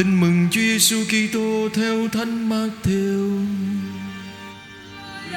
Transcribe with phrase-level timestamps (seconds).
[0.00, 3.46] Tin mừng Chúa Giêsu Kitô theo Thánh Matthew.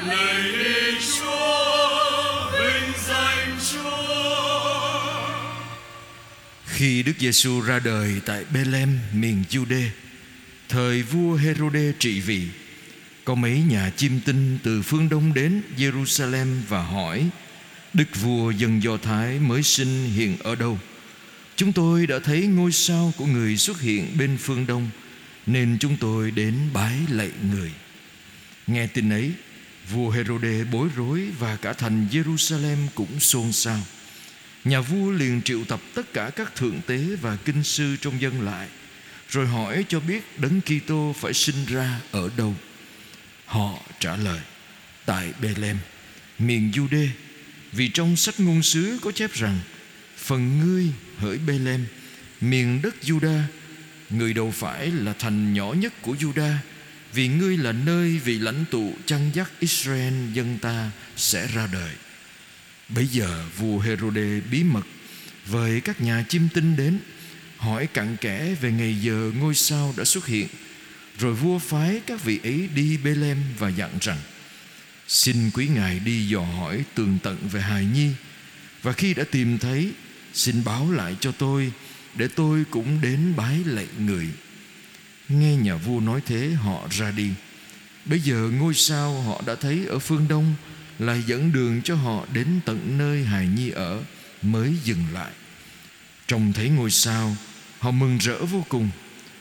[0.06, 0.52] Lạy
[1.00, 5.20] Chúa, vinh danh Chúa.
[6.66, 9.88] Khi Đức Giêsu ra đời tại Bethlehem miền Jude,
[10.68, 12.42] thời vua Herode trị vì,
[13.24, 17.28] có mấy nhà chiêm tinh từ phương Đông đến Jerusalem và hỏi:
[17.92, 20.78] Đức vua dân Do Thái mới sinh hiện ở đâu?
[21.56, 24.90] Chúng tôi đã thấy ngôi sao của người xuất hiện bên phương Đông,
[25.46, 27.72] nên chúng tôi đến bái lạy người.
[28.66, 29.32] Nghe tin ấy,
[29.90, 33.80] vua Herode bối rối và cả thành Jerusalem cũng xôn xao.
[34.64, 38.42] Nhà vua liền triệu tập tất cả các thượng tế và kinh sư trong dân
[38.42, 38.68] lại,
[39.28, 42.54] rồi hỏi cho biết đấng Kitô phải sinh ra ở đâu.
[43.46, 44.40] Họ trả lời:
[45.06, 45.78] tại Bethlehem,
[46.38, 47.08] miền Jude,
[47.72, 49.58] vì trong sách ngôn sứ có chép rằng:
[50.24, 51.84] phần ngươi hỡi Bethlehem,
[52.40, 53.40] miền đất Juda,
[54.10, 56.54] người đầu phải là thành nhỏ nhất của Juda,
[57.12, 61.90] vì ngươi là nơi vị lãnh tụ chăn dắt Israel dân ta sẽ ra đời.
[62.88, 64.86] Bây giờ vua Herode bí mật
[65.46, 66.98] với các nhà chiêm tinh đến
[67.56, 70.48] hỏi cặn kẽ về ngày giờ ngôi sao đã xuất hiện.
[71.18, 74.18] Rồi vua phái các vị ấy đi Bethlehem và dặn rằng:
[75.08, 78.10] Xin quý ngài đi dò hỏi tường tận về hài nhi
[78.82, 79.92] và khi đã tìm thấy
[80.34, 81.72] xin báo lại cho tôi
[82.16, 84.28] để tôi cũng đến bái lạy người.
[85.28, 87.30] Nghe nhà vua nói thế họ ra đi.
[88.04, 90.54] Bây giờ ngôi sao họ đã thấy ở phương đông
[90.98, 94.02] là dẫn đường cho họ đến tận nơi hài nhi ở
[94.42, 95.32] mới dừng lại.
[96.26, 97.36] Trông thấy ngôi sao,
[97.78, 98.90] họ mừng rỡ vô cùng.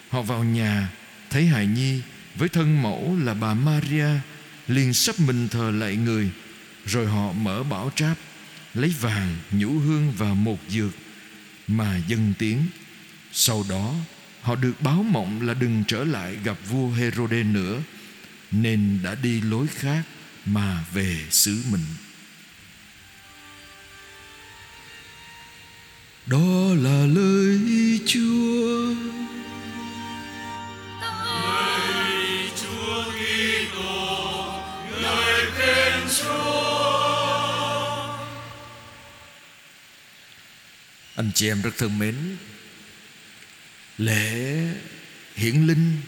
[0.09, 0.89] Họ vào nhà
[1.29, 2.01] thấy hài nhi
[2.35, 4.07] với thân mẫu là bà Maria
[4.67, 6.29] liền sắp mình thờ lại người,
[6.85, 8.17] rồi họ mở bảo tráp
[8.73, 10.91] lấy vàng, nhũ hương và một dược
[11.67, 12.65] mà dâng tiếng
[13.33, 13.95] sau đó,
[14.41, 17.81] họ được báo mộng là đừng trở lại gặp vua Herode nữa,
[18.51, 20.03] nên đã đi lối khác
[20.45, 21.85] mà về xứ mình.
[26.25, 27.42] Đó là lời
[41.23, 42.15] Anh chị em rất thân mến,
[43.97, 44.67] Lễ
[45.35, 46.01] hiển linh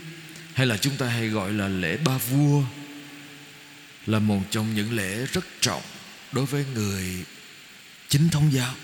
[0.54, 2.64] Hay là chúng ta hay gọi là lễ ba vua
[4.06, 5.82] Là một trong những lễ rất trọng
[6.32, 7.24] Đối với người
[8.08, 8.76] chính thống giáo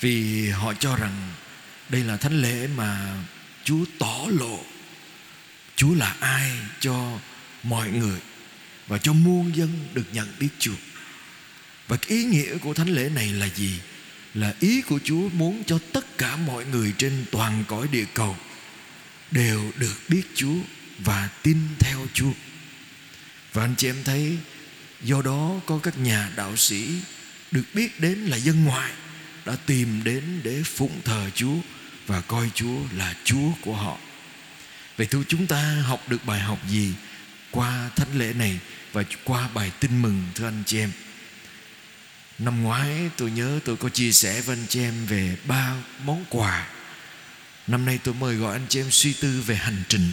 [0.00, 1.32] Vì họ cho rằng
[1.88, 3.22] Đây là thánh lễ mà
[3.64, 4.64] Chúa tỏ lộ
[5.76, 7.18] Chúa là ai cho
[7.62, 8.20] mọi người
[8.86, 10.76] Và cho muôn dân được nhận biết Chúa
[11.88, 13.80] Và cái ý nghĩa của thánh lễ này là gì?
[14.36, 18.36] Là ý của Chúa muốn cho tất cả mọi người trên toàn cõi địa cầu
[19.30, 20.56] đều được biết Chúa
[20.98, 22.32] và tin theo Chúa.
[23.52, 24.38] Và anh chị em thấy,
[25.02, 26.88] do đó có các nhà đạo sĩ
[27.50, 28.92] được biết đến là dân ngoại
[29.46, 31.56] đã tìm đến để phụng thờ Chúa
[32.06, 33.98] và coi Chúa là Chúa của họ.
[34.96, 36.94] Vậy thưa chúng ta, học được bài học gì
[37.50, 38.58] qua thánh lễ này
[38.92, 40.90] và qua bài tin mừng, thưa anh chị em?
[42.38, 45.74] Năm ngoái tôi nhớ tôi có chia sẻ với anh chị em về ba
[46.04, 46.68] món quà.
[47.66, 50.12] Năm nay tôi mời gọi anh chị em suy tư về hành trình.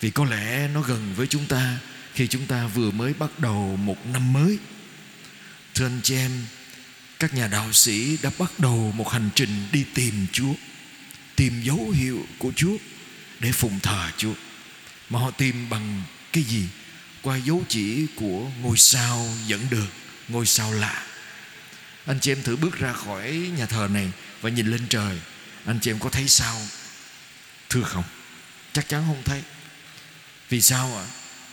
[0.00, 1.78] Vì có lẽ nó gần với chúng ta
[2.14, 4.58] Khi chúng ta vừa mới bắt đầu một năm mới.
[5.74, 6.30] Thưa anh chị em,
[7.18, 10.52] Các nhà đạo sĩ đã bắt đầu một hành trình đi tìm Chúa,
[11.36, 12.76] Tìm dấu hiệu của Chúa
[13.40, 14.34] Để phụng thờ Chúa.
[15.10, 16.68] Mà họ tìm bằng cái gì?
[17.22, 19.88] Qua dấu chỉ của ngôi sao dẫn đường
[20.30, 21.06] ngôi sao lạ.
[22.06, 24.10] Anh chị em thử bước ra khỏi nhà thờ này
[24.40, 25.18] và nhìn lên trời.
[25.64, 26.60] Anh chị em có thấy sao?
[27.68, 28.04] Thưa không?
[28.72, 29.42] Chắc chắn không thấy.
[30.48, 31.06] Vì sao ạ?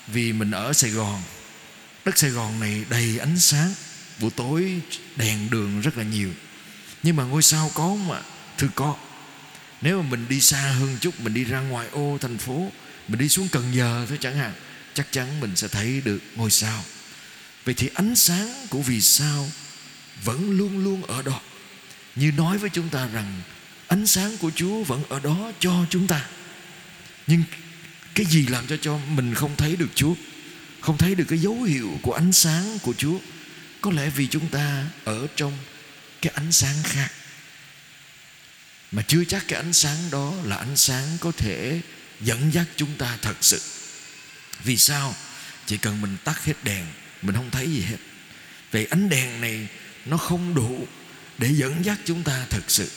[0.08, 1.22] Vì mình ở sài gòn.
[2.06, 3.74] Đất sài gòn này đầy ánh sáng.
[4.20, 4.82] Buổi tối
[5.16, 6.30] đèn đường rất là nhiều.
[7.04, 8.22] Nhưng mà ngôi sao có không ạ?
[8.58, 8.96] Thưa có
[9.82, 12.72] nếu mà mình đi xa hơn chút, mình đi ra ngoài ô thành phố,
[13.08, 14.54] mình đi xuống cần giờ thôi chẳng hạn,
[14.94, 16.84] chắc chắn mình sẽ thấy được ngôi sao.
[17.68, 19.50] Vậy thì ánh sáng của vì sao
[20.24, 21.42] vẫn luôn luôn ở đó.
[22.16, 23.42] Như nói với chúng ta rằng
[23.88, 26.26] ánh sáng của Chúa vẫn ở đó cho chúng ta.
[27.28, 27.44] Nhưng
[28.16, 30.14] cái gì làm cho cho mình không thấy được Chúa?
[30.80, 33.20] Không thấy được cái dấu hiệu của ánh sáng của Chúa?
[33.82, 35.58] Có lẽ vì chúng ta ở trong
[36.22, 37.12] cái ánh sáng khác.
[38.92, 41.82] Mà chưa chắc cái ánh sáng đó là ánh sáng có thể
[42.22, 43.62] dẫn dắt chúng ta thật sự.
[44.64, 45.16] Vì sao?
[45.66, 46.86] Chỉ cần mình tắt hết đèn
[47.22, 47.98] mình không thấy gì hết.
[48.72, 49.68] Vậy ánh đèn này
[50.06, 50.88] nó không đủ
[51.38, 52.92] để dẫn dắt chúng ta thực sự.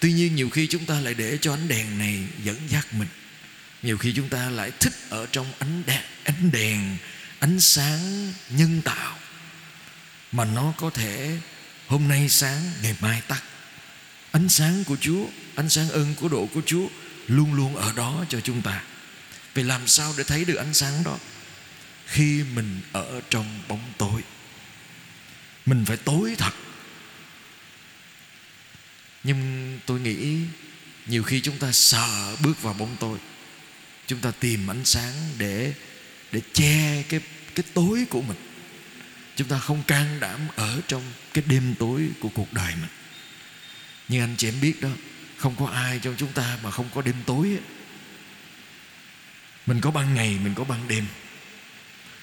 [0.00, 3.08] Tuy nhiên nhiều khi chúng ta lại để cho ánh đèn này dẫn dắt mình.
[3.82, 6.96] Nhiều khi chúng ta lại thích ở trong ánh đèn ánh đèn,
[7.38, 9.18] ánh sáng nhân tạo
[10.32, 11.38] mà nó có thể
[11.86, 13.42] hôm nay sáng, ngày mai tắt.
[14.30, 16.86] Ánh sáng của chúa, ánh sáng ơn của độ của chúa
[17.26, 18.82] luôn luôn ở đó cho chúng ta.
[19.54, 21.18] Vậy làm sao để thấy được ánh sáng đó?
[22.12, 24.22] Khi mình ở trong bóng tối,
[25.66, 26.52] mình phải tối thật.
[29.24, 30.38] Nhưng tôi nghĩ
[31.06, 33.18] nhiều khi chúng ta sợ bước vào bóng tối,
[34.06, 35.74] chúng ta tìm ánh sáng để
[36.32, 37.20] để che cái
[37.54, 38.36] cái tối của mình.
[39.36, 41.02] Chúng ta không can đảm ở trong
[41.34, 42.90] cái đêm tối của cuộc đời mình.
[44.08, 44.88] Nhưng anh chị em biết đó,
[45.36, 47.60] không có ai trong chúng ta mà không có đêm tối ấy.
[49.66, 51.06] mình có ban ngày, mình có ban đêm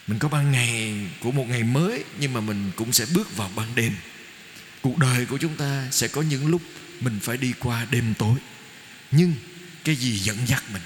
[0.09, 3.51] mình có ban ngày của một ngày mới, nhưng mà mình cũng sẽ bước vào
[3.55, 3.95] ban đêm.
[4.81, 6.61] Cuộc đời của chúng ta sẽ có những lúc
[6.99, 8.39] mình phải đi qua đêm tối.
[9.11, 9.33] Nhưng
[9.83, 10.81] cái gì dẫn dắt mình?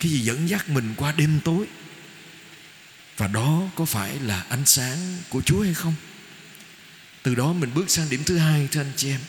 [0.00, 1.66] Cái gì dẫn dắt mình qua đêm tối?
[3.16, 4.98] Và đó có phải là ánh sáng
[5.28, 5.94] của chúa hay không?
[7.22, 9.20] Từ đó mình bước sang điểm thứ hai, thưa anh chị em.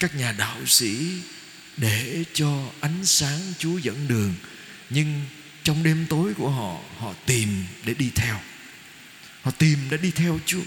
[0.00, 1.08] Các nhà đạo sĩ
[1.76, 4.34] để cho ánh sáng chúa dẫn đường,
[4.90, 5.24] nhưng
[5.70, 8.40] trong đêm tối của họ họ tìm để đi theo.
[9.42, 10.62] Họ tìm để đi theo chúa.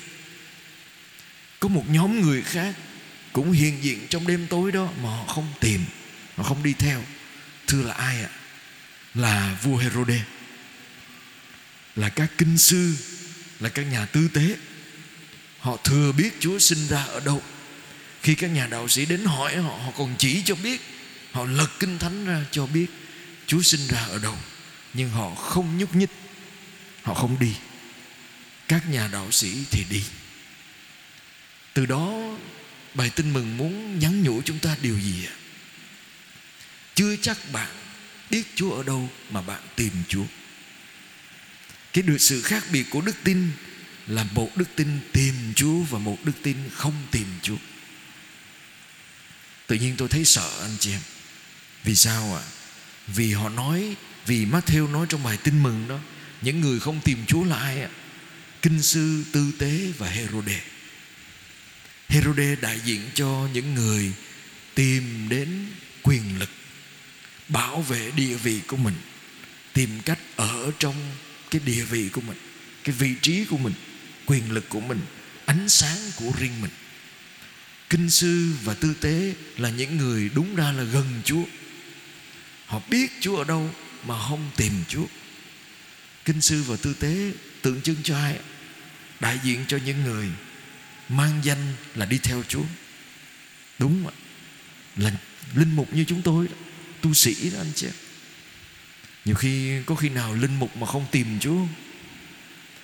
[1.60, 2.76] Có một nhóm người khác
[3.34, 5.86] cũng hiện diện trong đêm tối đó mà họ không tìm,
[6.36, 7.04] họ không đi theo.
[7.68, 8.30] Thưa là ai ạ?
[9.16, 10.22] Là vua Herode.
[11.96, 12.96] Là các kinh sư,
[13.60, 14.56] là các nhà tư tế.
[15.60, 17.42] Họ thừa biết Chúa sinh ra ở đâu.
[18.22, 20.82] Khi các nhà đạo sĩ đến hỏi họ họ còn chỉ cho biết,
[21.32, 22.88] họ lật kinh thánh ra cho biết
[23.48, 24.38] Chúa sinh ra ở đâu
[24.94, 26.10] nhưng họ không nhúc nhích.
[27.04, 27.56] Họ không đi.
[28.68, 30.04] Các nhà đạo sĩ thì đi.
[31.74, 32.38] Từ đó,
[32.94, 35.36] bài tin mừng muốn nhắn nhủ chúng ta điều gì ạ?
[36.96, 37.70] Chưa chắc bạn
[38.30, 40.26] biết Chúa ở đâu mà bạn tìm Chúa.
[41.94, 43.52] Cái được sự khác biệt của đức tin
[44.08, 47.58] là một đức tin tìm Chúa và một đức tin không tìm Chúa.
[49.68, 51.02] Tự nhiên tôi thấy sợ anh chị em.
[51.84, 52.44] Vì sao ạ?
[53.08, 53.96] Vì họ nói
[54.26, 56.00] vì Matthew nói trong bài tin mừng đó,
[56.42, 57.90] những người không tìm Chúa là ai ạ
[58.64, 60.62] kinh sư tư tế và Herode.
[62.08, 64.12] Herode đại diện cho những người
[64.76, 65.68] tìm đến
[66.04, 66.50] quyền lực,
[67.50, 68.94] bảo vệ địa vị của mình,
[69.74, 70.96] tìm cách ở trong
[71.52, 72.38] cái địa vị của mình,
[72.84, 73.74] cái vị trí của mình,
[74.26, 75.00] quyền lực của mình,
[75.46, 76.72] ánh sáng của riêng mình.
[77.90, 81.44] Kinh sư và tư tế là những người đúng ra là gần chúa.
[82.66, 83.70] Họ biết chúa ở đâu
[84.08, 85.06] mà không tìm chúa.
[86.26, 88.40] Kinh sư và tư tế tượng trưng cho ai?
[89.20, 90.30] Đại diện cho những người
[91.10, 92.64] mang danh là đi theo chúa.
[93.80, 94.14] Đúng ạ.
[94.96, 95.12] Là
[95.56, 96.54] linh mục như chúng tôi đó,
[97.02, 97.88] tu sĩ đó anh chị
[99.26, 101.66] nhiều khi có khi nào linh mục mà không tìm chúa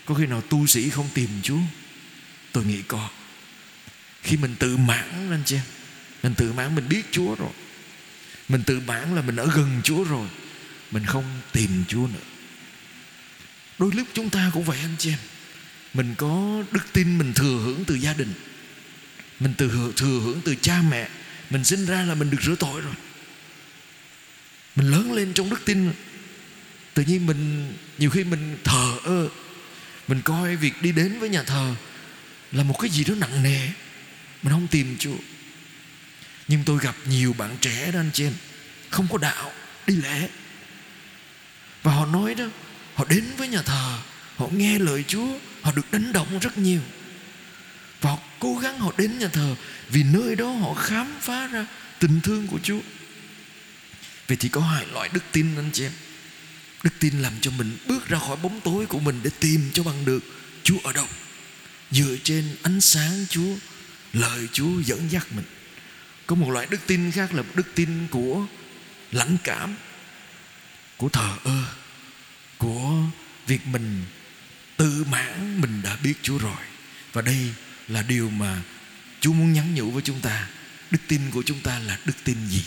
[0.05, 1.59] có khi nào tu sĩ không tìm chúa
[2.51, 3.09] tôi nghĩ có.
[4.23, 5.57] Khi mình tự mãn anh chị
[6.23, 7.51] mình tự mãn mình biết chúa rồi.
[8.49, 10.27] Mình tự mãn là mình ở gần chúa rồi
[10.91, 12.25] mình không tìm chúa nữa.
[13.79, 15.19] Đôi lúc chúng ta cũng vậy anh chị em.
[15.93, 18.33] Mình có đức tin mình thừa hưởng từ gia đình.
[19.39, 21.09] Mình từ thừa hưởng từ cha mẹ.
[21.49, 22.93] Mình sinh ra là mình được rửa tội rồi.
[24.75, 25.91] Mình lớn lên trong đức tin.
[26.93, 29.29] Tự nhiên mình, nhiều khi mình thờ ơ.
[30.07, 31.75] Mình coi việc đi đến với nhà thờ
[32.51, 33.67] là một cái gì đó nặng nề.
[34.43, 35.17] Mình không tìm chúa.
[36.47, 38.33] Nhưng tôi gặp nhiều bạn trẻ đó anh chị em.
[38.89, 39.51] Không có đạo,
[39.87, 40.29] đi lễ
[41.83, 42.45] và họ nói đó,
[42.95, 43.99] họ đến với nhà thờ,
[44.35, 45.27] họ nghe lời chúa,
[45.61, 46.81] họ được đánh động rất nhiều.
[48.01, 49.55] Và họ cố gắng họ đến nhà thờ
[49.89, 51.65] vì nơi đó họ khám phá ra
[51.99, 52.79] tình thương của chúa.
[54.27, 55.91] Vậy thì có hai loại đức tin anh chị em.
[56.83, 59.83] Đức tin làm cho mình bước ra khỏi bóng tối của mình để tìm cho
[59.83, 60.23] bằng được
[60.63, 61.07] chúa ở đâu.
[61.91, 63.55] Dựa trên ánh sáng chúa,
[64.13, 65.45] lời chúa dẫn dắt mình.
[66.27, 68.45] Có một loại đức tin khác là đức tin của
[69.11, 69.75] lãnh cảm
[70.99, 71.63] của thờ ơ,
[72.57, 73.03] của
[73.47, 74.05] việc mình
[74.77, 76.63] tự mãn mình đã biết Chúa rồi.
[77.13, 77.53] Và đây
[77.87, 78.61] là điều mà
[79.19, 80.47] Chúa muốn nhắn nhủ với chúng ta.
[80.91, 82.63] Đức tin của chúng ta là đức tin gì?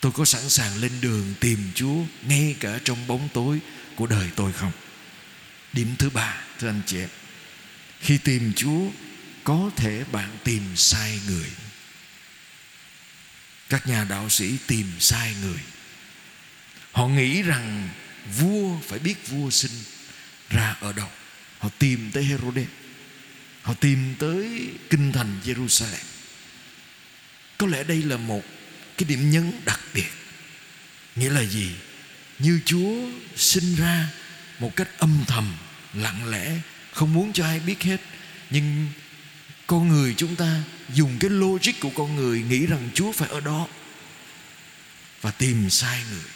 [0.00, 3.58] Tôi có sẵn sàng lên đường tìm Chúa ngay cả trong bóng tối
[3.96, 4.72] của đời tôi không?
[5.72, 7.08] Điểm thứ ba, thưa anh chị em,
[8.00, 8.90] khi tìm Chúa,
[9.44, 11.50] có thể bạn tìm sai người.
[13.68, 15.58] Các nhà đạo sĩ tìm sai người
[16.94, 17.88] họ nghĩ rằng
[18.38, 19.72] vua phải biết vua sinh
[20.50, 21.08] ra ở đâu.
[21.58, 22.58] Họ tìm tới Herod
[23.64, 26.04] họ tìm tới kinh thành Jerusalem.
[27.58, 28.42] Có lẽ đây là một
[28.98, 30.10] cái điểm nhấn đặc biệt.
[31.16, 31.70] Nghĩa là gì?
[32.38, 34.08] Như chúa sinh ra
[34.58, 35.56] một cách âm thầm,
[35.94, 36.56] lặng lẽ,
[36.92, 38.00] không muốn cho ai biết hết.
[38.50, 38.86] Nhưng
[39.66, 40.60] con người chúng ta
[40.94, 43.68] dùng cái logic của con người nghĩ rằng chúa phải ở đó
[45.20, 46.33] và tìm sai người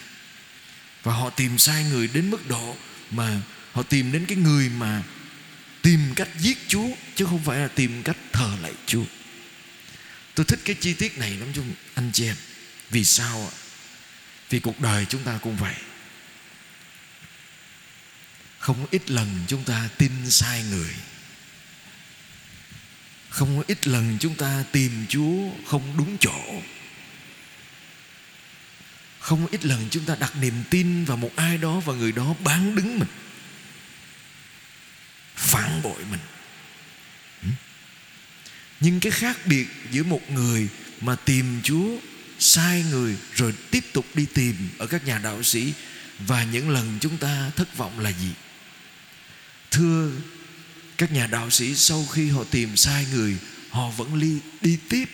[1.03, 2.77] và họ tìm sai người đến mức độ
[3.11, 3.41] mà
[3.73, 5.03] họ tìm đến cái người mà
[5.83, 9.05] tìm cách giết chúa, chứ không phải là tìm cách thờ lạy chúa.
[10.35, 12.37] Tôi thích cái chi tiết này lắm chung anh chị em.
[12.91, 13.55] Vì sao ạ?
[14.51, 15.75] Vì cuộc đời chúng ta cũng vậy.
[18.59, 20.95] Không ít lần chúng ta tin sai người.
[23.29, 26.63] Không ít lần chúng ta tìm chúa không đúng chỗ
[29.29, 32.35] không ít lần chúng ta đặt niềm tin vào một ai đó và người đó
[32.45, 33.09] bán đứng mình.
[35.37, 36.21] Phản bội mình.
[38.81, 40.69] Nhưng cái khác biệt giữa một người
[41.01, 41.97] mà tìm chúa
[42.39, 45.73] sai người rồi tiếp tục đi tìm ở các nhà đạo sĩ
[46.19, 48.33] và những lần chúng ta thất vọng là gì?
[49.71, 50.11] Thưa
[50.99, 53.37] các nhà đạo sĩ sau khi họ tìm sai người
[53.71, 55.05] họ vẫn đi, đi tiếp.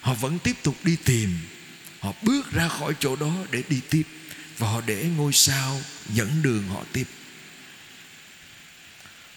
[0.00, 1.38] Họ vẫn tiếp tục đi tìm
[2.00, 4.02] họ bước ra khỏi chỗ đó để đi tiếp,
[4.58, 7.04] và họ để ngôi sao dẫn đường họ tiếp.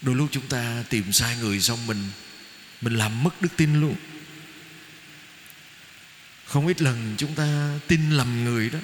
[0.02, 2.10] Đôi lúc chúng ta tìm sai người xong mình
[2.80, 3.94] mình làm mất đức tin luôn.
[6.44, 8.78] Không ít lần chúng ta tin lầm người đó,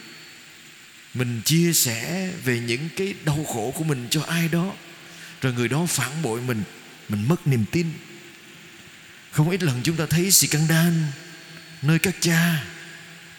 [1.15, 4.75] mình chia sẻ về những cái đau khổ của mình cho ai đó,
[5.41, 6.63] rồi người đó phản bội mình
[7.09, 7.93] mình mất niềm tin.
[9.31, 10.93] Không ít lần chúng ta thấy scandal
[11.83, 12.65] nơi các cha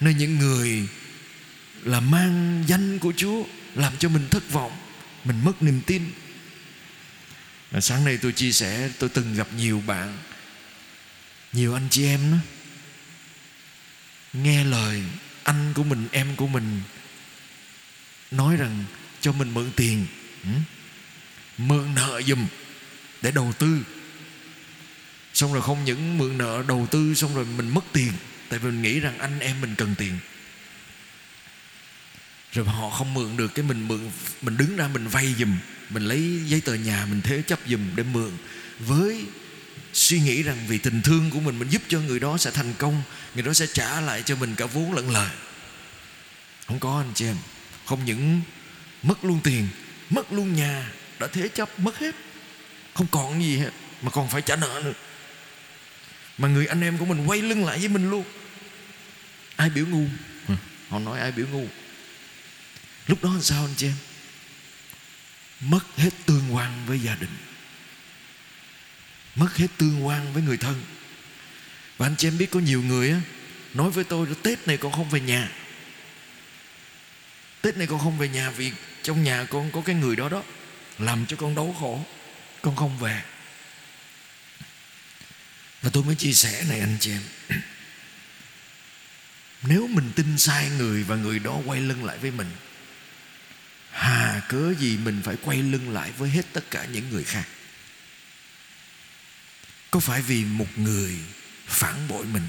[0.00, 0.88] nơi những người
[1.84, 4.72] là mang danh của Chúa, làm cho mình thất vọng,
[5.24, 6.02] mình mất niềm tin.
[7.70, 10.18] Và sáng nay tôi chia sẻ, tôi từng gặp nhiều bạn,
[11.52, 12.38] nhiều anh chị em đó,
[14.32, 15.02] nghe lời
[15.42, 16.80] anh của mình, em của mình,
[18.30, 18.84] nói rằng
[19.20, 20.06] cho mình mượn tiền
[20.44, 20.50] ừ,
[21.58, 22.46] mượn nợ dùm
[23.22, 23.78] để đầu tư.
[25.34, 28.12] Xong rồi không những mượn nợ, đầu tư, xong rồi mình mất tiền
[28.50, 30.18] tại vì mình nghĩ rằng anh em mình cần tiền.
[32.52, 34.10] Rồi họ không mượn được cái mình mượn,
[34.42, 35.56] mình đứng ra mình vay giùm,
[35.90, 38.30] mình lấy giấy tờ nhà mình thế chấp giùm để mượn.
[38.78, 39.24] Với
[39.92, 42.74] suy nghĩ rằng vì tình thương của mình mình giúp cho người đó sẽ thành
[42.78, 43.02] công,
[43.34, 45.30] người đó sẽ trả lại cho mình cả vốn lẫn lời.
[46.66, 47.36] Không có anh chị em.
[47.86, 48.40] Không những
[49.02, 49.68] mất luôn tiền,
[50.10, 52.14] mất luôn nhà, đã thế chấp, mất hết.
[52.94, 53.70] Không còn gì hết,
[54.02, 54.92] mà còn phải trả nợ nữa.
[56.38, 58.24] Mà người anh em của mình quay lưng lại với mình luôn
[59.60, 60.06] ai biểu ngu?
[60.88, 61.66] Họ nói ai biểu ngu?
[63.06, 63.96] Lúc đó làm sao anh chị em?
[65.60, 67.36] Mất hết tương quan với gia đình.
[69.34, 70.82] Mất hết tương quan với người thân.
[71.96, 73.20] Và anh chị em biết có nhiều người á
[73.74, 75.50] nói với tôi là tết này con không về nhà.
[77.62, 80.42] Tết này con không về nhà vì trong nhà con có cái người đó đó
[80.98, 82.04] làm cho con đau khổ.
[82.62, 83.22] Con không về.
[85.82, 87.22] Và tôi mới chia sẻ này anh chị em
[89.62, 92.50] nếu mình tin sai người và người đó quay lưng lại với mình,
[93.90, 97.44] hà cớ gì mình phải quay lưng lại với hết tất cả những người khác
[99.90, 101.18] có phải vì một người
[101.66, 102.48] phản bội mình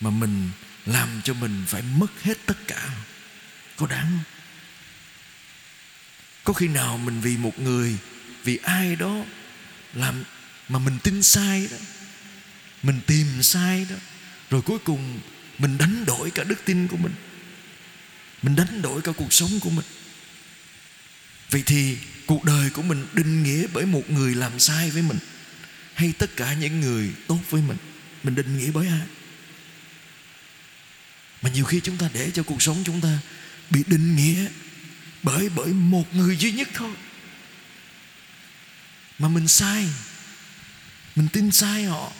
[0.00, 0.50] mà mình
[0.86, 3.02] làm cho mình phải mất hết tất cả không?
[3.76, 4.40] có đáng không
[6.44, 7.96] có khi nào mình vì một người,
[8.44, 9.24] vì ai đó
[9.94, 10.24] làm
[10.68, 11.76] mà mình tin sai đó,
[12.82, 13.96] mình tìm sai đó,
[14.50, 15.20] rồi cuối cùng
[15.60, 17.12] mình đánh đổi cả đức tin của mình.
[18.42, 19.86] Mình đánh đổi cả cuộc sống của mình.
[21.50, 25.18] Vậy thì cuộc đời của mình định nghĩa bởi một người làm sai với mình
[25.94, 27.76] hay tất cả những người tốt với mình
[28.22, 29.06] mình định nghĩa bởi ai?
[31.42, 33.18] Mà nhiều khi chúng ta để cho cuộc sống chúng ta
[33.70, 34.46] bị định nghĩa
[35.22, 36.90] bởi bởi một người duy nhất thôi.
[39.18, 39.88] Mà mình sai,
[41.16, 42.12] mình tin sai họ,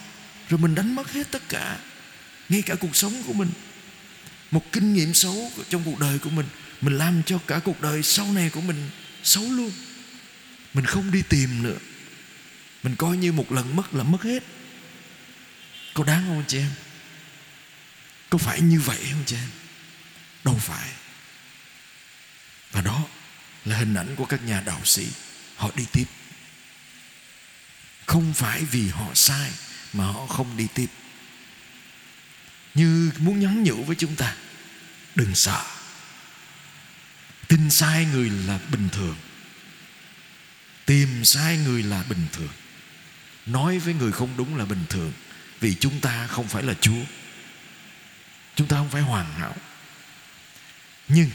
[0.49, 1.79] rồi mình đánh mất hết tất cả
[2.51, 3.51] ngay cả cuộc sống của mình.
[4.51, 6.47] Một kinh nghiệm xấu trong cuộc đời của mình.
[6.81, 8.91] Mình làm cho cả cuộc đời sau này của mình
[9.23, 9.73] xấu luôn.
[10.75, 11.79] Mình không đi tìm nữa.
[12.83, 14.43] Mình coi như một lần mất là mất hết.
[15.95, 16.71] Có đáng không chị em?
[18.31, 19.51] Có phải như vậy không chị em?
[20.45, 20.89] Đâu phải.
[22.73, 23.05] Và đó
[23.65, 25.07] là hình ảnh của các nhà đạo sĩ.
[25.57, 26.05] Họ đi tiếp.
[28.07, 29.51] Không phải vì họ sai
[29.93, 30.87] mà họ không đi tiếp
[32.75, 34.35] như muốn nhắn nhủ với chúng ta,
[35.15, 35.65] đừng sợ.
[37.49, 39.17] Tin sai người là bình thường.
[40.87, 42.53] Tìm sai người là bình thường.
[43.47, 45.13] Nói với người không đúng là bình thường,
[45.61, 47.05] vì chúng ta không phải là chúa.
[48.57, 49.57] Chúng ta không phải hoàn hảo.
[51.09, 51.31] Nhưng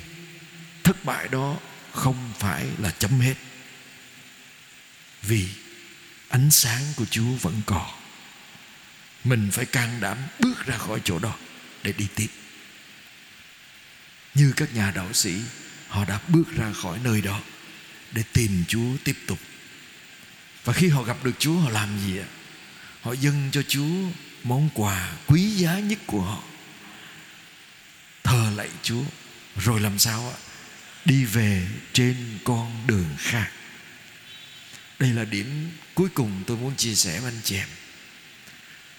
[0.83, 1.57] thất bại đó
[1.91, 3.35] không phải là chấm hết.
[5.21, 5.47] Vì
[6.29, 8.04] ánh sáng của chúa vẫn còn
[9.25, 11.37] mình phải can đảm bước ra khỏi chỗ đó
[11.83, 12.27] để đi tiếp.
[14.33, 15.35] Như các nhà đạo sĩ,
[15.87, 17.41] họ đã bước ra khỏi nơi đó
[18.11, 19.39] để tìm chúa tiếp tục.
[20.63, 22.27] Và khi họ gặp được chúa, họ làm gì ạ?
[23.01, 24.11] Họ dâng cho chúa
[24.43, 26.43] món quà quý giá nhất của họ.
[28.23, 29.03] Thờ lạy chúa.
[29.55, 30.37] Rồi làm sao ạ?
[31.05, 33.51] Đi về trên con đường khác.
[34.99, 37.67] Đây là điểm cuối cùng tôi muốn chia sẻ với anh chị em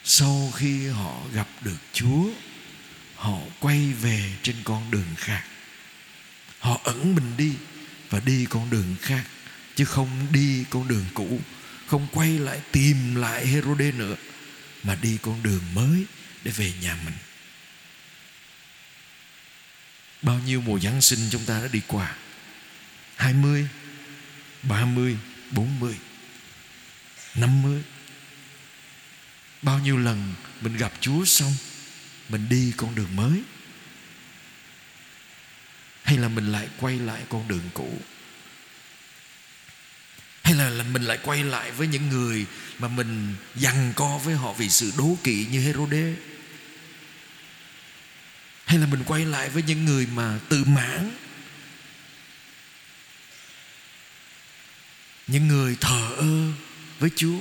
[0.08, 2.28] sau khi họ gặp được chúa,
[3.16, 5.44] họ quay về trên con đường khác.
[6.58, 7.52] Họ ẩn mình đi
[8.10, 9.24] và đi con đường khác,
[9.74, 11.40] chứ không đi con đường cũ,
[11.86, 14.16] không quay lại tìm lại Herode nữa,
[14.82, 16.04] mà đi con đường mới
[16.44, 17.14] để về nhà mình.
[20.22, 22.16] Bao nhiêu mùa Giáng sinh chúng ta đã đi qua?
[23.16, 23.68] 20
[24.62, 25.16] 30
[25.50, 25.94] 40
[27.34, 27.82] 50
[29.62, 31.52] Bao nhiêu lần mình gặp Chúa xong
[32.28, 33.42] Mình đi con đường mới?
[36.02, 37.98] Hay là mình lại quay lại con đường cũ?
[40.42, 42.46] Hay là, là mình lại quay lại với những người
[42.78, 46.14] Mà mình dằn co với họ vì sự đố kỵ như Herode?
[48.66, 51.10] Hay là mình quay lại với những người mà tự mãn?
[55.26, 56.52] Những người thờ ơ
[56.98, 57.38] với Chúa?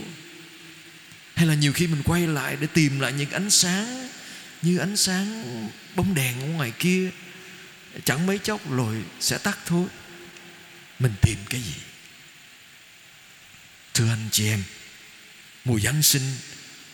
[1.36, 4.10] Hay là nhiều khi mình quay lại để tìm lại những ánh sáng
[4.62, 5.44] như ánh sáng
[5.96, 7.12] bóng đèn ở ngoài kia.
[8.06, 9.88] Chẳng mấy chốc rồi sẽ tắt thôi.
[11.00, 11.76] Mình tìm cái gì?
[13.94, 14.64] Thưa anh chị em,
[15.66, 16.36] mùa giáng sinh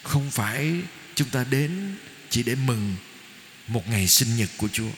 [0.03, 0.75] không phải
[1.15, 1.95] chúng ta đến
[2.29, 2.95] chỉ để mừng
[3.67, 4.91] một ngày sinh nhật của chúa.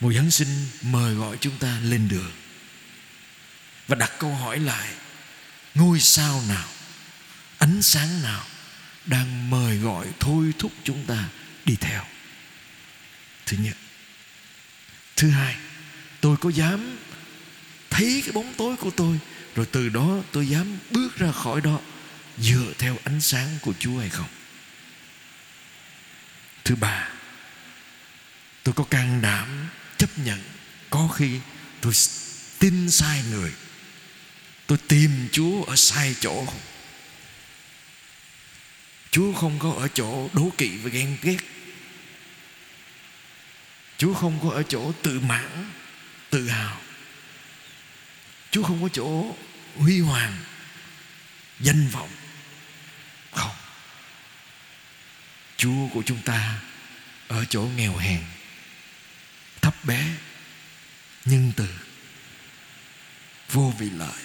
[0.00, 0.48] Mùa giáng sinh
[0.82, 2.32] mời gọi chúng ta lên đường.
[3.88, 4.88] Và đặt câu hỏi lại,
[5.74, 6.68] ngôi sao nào
[7.66, 8.46] ánh sáng nào
[9.06, 11.28] đang mời gọi thôi thúc chúng ta
[11.64, 12.04] đi theo.
[13.46, 13.76] Thứ nhất.
[15.16, 15.56] Thứ hai,
[16.20, 16.98] tôi có dám
[17.90, 19.18] thấy cái bóng tối của tôi,
[19.54, 21.80] rồi từ đó tôi dám bước ra khỏi đó,
[22.38, 24.28] dựa theo ánh sáng của chúa hay không?
[26.64, 27.08] Thứ ba,
[28.62, 30.42] tôi có can đảm chấp nhận
[30.90, 31.40] có khi
[31.80, 31.92] tôi
[32.58, 33.52] tin sai người,
[34.66, 36.75] tôi tìm chúa ở sai chỗ không?
[39.10, 41.38] Chúa không có ở chỗ đố kỵ và ghen ghét.
[43.98, 45.70] Chúa không có ở chỗ tự mãn,
[46.30, 46.80] Tự hào.
[48.50, 49.36] Chúa không có chỗ
[49.76, 50.36] huy hoàng,
[51.60, 52.10] Danh vọng.
[53.32, 53.56] Không.
[55.56, 56.60] Chúa của chúng ta
[57.28, 58.20] Ở chỗ nghèo hèn,
[59.60, 60.06] Thấp bé,
[61.24, 61.68] Nhân từ,
[63.50, 64.22] Vô vị lợi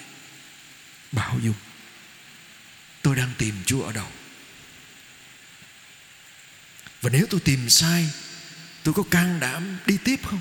[1.11, 1.55] Bảo dung.
[3.01, 4.07] Tôi đang tìm Chúa ở đâu?
[7.01, 8.09] Và nếu tôi tìm sai,
[8.83, 10.39] Tôi có can đảm đi tiếp không?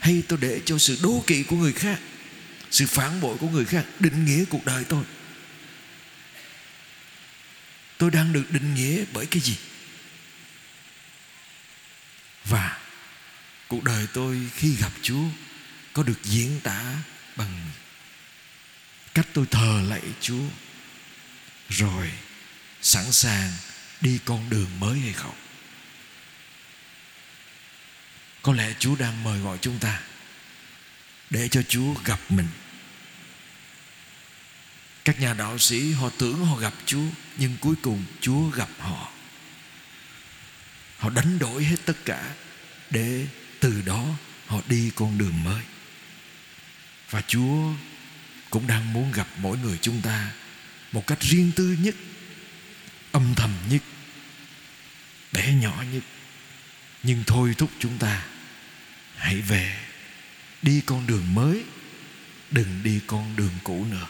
[0.00, 2.00] Hay tôi để cho sự đố kỵ của người khác,
[2.70, 5.04] Sự phản bội của người khác Định nghĩa cuộc đời tôi?
[7.98, 9.56] Tôi đang được định nghĩa bởi cái gì?
[12.44, 12.78] Và
[13.68, 15.24] Cuộc đời tôi khi gặp Chúa
[15.92, 16.94] Có được diễn tả
[17.36, 17.70] bằng
[19.14, 20.44] Cách tôi thờ lạy Chúa,
[21.68, 22.10] Rồi
[22.82, 23.52] Sẵn sàng
[24.00, 25.43] đi con đường mới hay không?
[28.44, 30.00] Có lẽ Chúa đang mời gọi chúng ta
[31.30, 32.48] để cho Chúa gặp mình.
[35.04, 37.04] Các nhà đạo sĩ họ tưởng họ gặp Chúa
[37.36, 39.10] nhưng cuối cùng Chúa gặp họ.
[40.98, 42.34] Họ đánh đổi hết tất cả
[42.90, 43.26] để
[43.60, 44.06] từ đó
[44.46, 45.62] họ đi con đường mới.
[47.10, 47.72] Và Chúa
[48.50, 50.30] cũng đang muốn gặp mỗi người chúng ta
[50.92, 51.94] một cách riêng tư nhất,
[53.12, 53.82] âm thầm nhất,
[55.32, 56.02] bé nhỏ nhất
[57.04, 58.22] nhưng thôi thúc chúng ta
[59.16, 59.76] hãy về
[60.62, 61.64] đi con đường mới
[62.50, 64.06] đừng đi con đường cũ nữa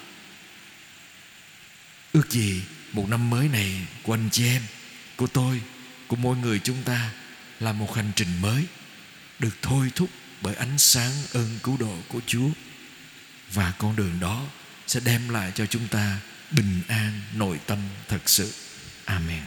[2.15, 2.63] ước gì
[2.93, 4.63] một năm mới này của anh chị em,
[5.17, 5.63] của tôi,
[6.07, 7.11] của mỗi người chúng ta
[7.61, 8.65] là một hành trình mới,
[9.39, 12.49] được thôi thúc bởi ánh sáng ơn cứu độ của Chúa
[13.53, 14.47] và con đường đó
[14.87, 16.19] sẽ đem lại cho chúng ta
[16.51, 18.53] bình an, nội tâm thật sự.
[19.05, 19.43] Amen.